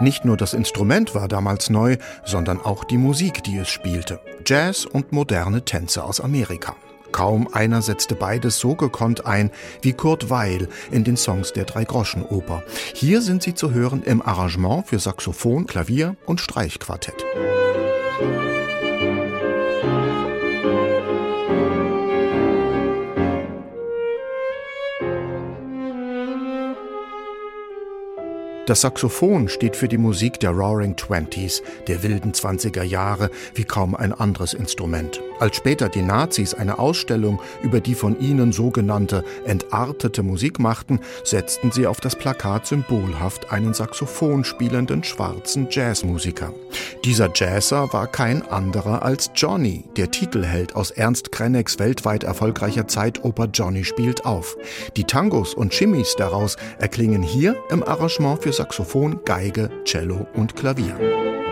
[0.00, 4.20] Nicht nur das Instrument war damals neu, sondern auch die Musik, die es spielte.
[4.44, 6.76] Jazz und moderne Tänze aus Amerika.
[7.12, 9.50] Kaum einer setzte beides so gekonnt ein
[9.80, 12.62] wie Kurt Weil in den Songs der Dreigroschenoper.
[12.92, 17.24] Hier sind sie zu hören im Arrangement für Saxophon, Klavier und Streichquartett.
[28.66, 33.94] Das Saxophon steht für die Musik der Roaring Twenties, der wilden 20er Jahre, wie kaum
[33.94, 35.20] ein anderes Instrument.
[35.38, 41.70] Als später die Nazis eine Ausstellung über die von ihnen sogenannte entartete Musik machten, setzten
[41.70, 46.52] sie auf das Plakat symbolhaft einen Saxophon spielenden schwarzen Jazzmusiker.
[47.04, 53.46] Dieser Jazzer war kein anderer als Johnny, der Titelheld aus Ernst Krenecks weltweit erfolgreicher Zeitoper
[53.52, 54.56] Johnny spielt auf.
[54.96, 61.45] Die Tangos und Chimis daraus erklingen hier im Arrangement für Saxophon, Geige, Cello und Klavier.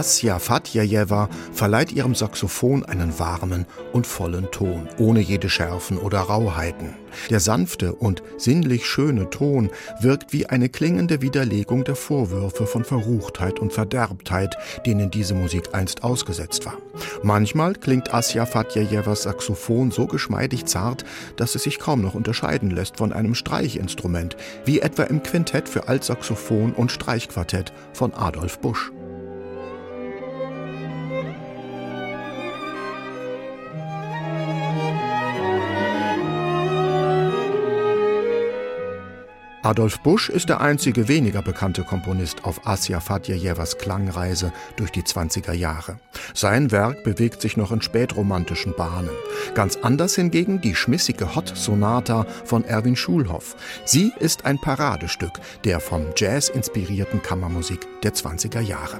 [0.00, 6.94] Asja Fatjajewa verleiht ihrem Saxophon einen warmen und vollen Ton, ohne jede Schärfen oder Rauheiten.
[7.28, 9.68] Der sanfte und sinnlich schöne Ton
[10.00, 14.56] wirkt wie eine klingende Widerlegung der Vorwürfe von Verruchtheit und Verderbtheit,
[14.86, 16.78] denen diese Musik einst ausgesetzt war.
[17.22, 21.04] Manchmal klingt Asja Fatjajewas Saxophon so geschmeidig zart,
[21.36, 25.88] dass es sich kaum noch unterscheiden lässt von einem Streichinstrument, wie etwa im Quintett für
[25.88, 28.90] Altsaxophon und Streichquartett von Adolf Busch.
[39.62, 45.52] Adolf Busch ist der einzige weniger bekannte Komponist auf Asja Fatjajewas Klangreise durch die 20er
[45.52, 45.98] Jahre.
[46.32, 49.10] Sein Werk bewegt sich noch in spätromantischen Bahnen.
[49.54, 53.54] Ganz anders hingegen die schmissige Hot Sonata von Erwin Schulhoff.
[53.84, 55.32] Sie ist ein Paradestück
[55.64, 58.98] der vom Jazz inspirierten Kammermusik der 20er Jahre.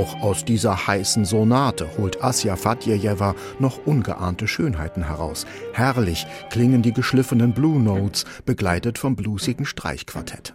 [0.00, 5.44] Auch aus dieser heißen Sonate holt Asja Fatjejewa noch ungeahnte Schönheiten heraus.
[5.74, 10.54] Herrlich klingen die geschliffenen Blue Notes, begleitet vom bluesigen Streichquartett.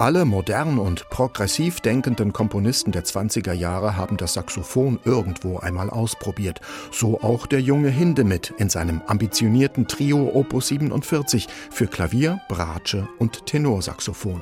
[0.00, 6.62] Alle modern und progressiv denkenden Komponisten der 20er Jahre haben das Saxophon irgendwo einmal ausprobiert.
[6.90, 13.44] So auch der junge Hindemith in seinem ambitionierten Trio Opus 47 für Klavier, Bratsche und
[13.44, 14.40] Tenorsaxophon.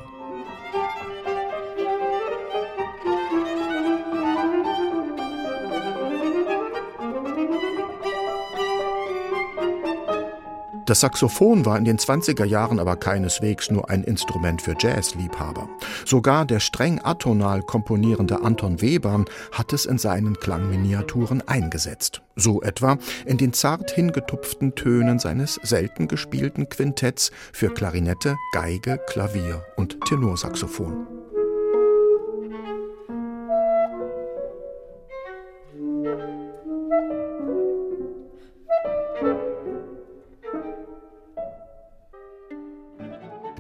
[10.89, 15.69] Das Saxophon war in den 20er Jahren aber keineswegs nur ein Instrument für Jazzliebhaber.
[16.07, 22.23] Sogar der streng atonal komponierende Anton Webern hat es in seinen Klangminiaturen eingesetzt.
[22.37, 29.67] So etwa in den zart hingetupften Tönen seines selten gespielten Quintetts für Klarinette, Geige, Klavier
[29.77, 31.18] und Tenorsaxophon.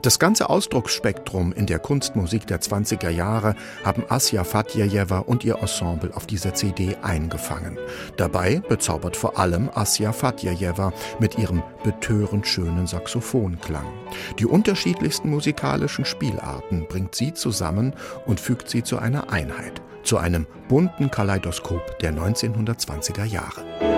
[0.08, 3.54] Das ganze Ausdrucksspektrum in der Kunstmusik der 20er Jahre
[3.84, 7.76] haben Asja Fatjejewa und ihr Ensemble auf dieser CD eingefangen.
[8.16, 13.84] Dabei bezaubert vor allem Asja Fatjejewa mit ihrem betörend schönen Saxophonklang.
[14.38, 17.92] Die unterschiedlichsten musikalischen Spielarten bringt sie zusammen
[18.24, 23.97] und fügt sie zu einer Einheit, zu einem bunten Kaleidoskop der 1920er Jahre.